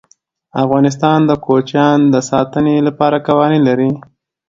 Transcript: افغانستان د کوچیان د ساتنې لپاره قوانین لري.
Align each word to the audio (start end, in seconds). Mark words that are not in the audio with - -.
افغانستان 0.63 1.19
د 1.29 1.31
کوچیان 1.45 1.99
د 2.13 2.15
ساتنې 2.29 2.75
لپاره 2.87 3.17
قوانین 3.27 3.61
لري. 3.69 3.91